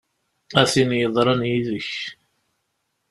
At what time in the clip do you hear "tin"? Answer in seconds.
0.71-0.91